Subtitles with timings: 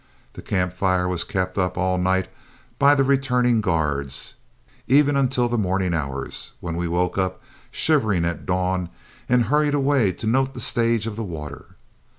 [0.33, 2.27] The camp fire was kept up all night
[2.79, 4.33] by the returning guards,
[4.87, 7.39] even until the morning hours, when we woke up
[7.69, 8.89] shivering at dawn
[9.29, 11.75] and hurried away to note the stage of the water.